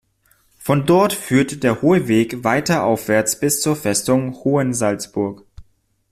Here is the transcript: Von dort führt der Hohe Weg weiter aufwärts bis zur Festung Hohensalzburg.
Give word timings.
Von 0.57 0.87
dort 0.87 1.13
führt 1.13 1.61
der 1.61 1.83
Hohe 1.83 2.07
Weg 2.07 2.43
weiter 2.43 2.85
aufwärts 2.85 3.39
bis 3.39 3.61
zur 3.61 3.75
Festung 3.75 4.33
Hohensalzburg. 4.43 5.45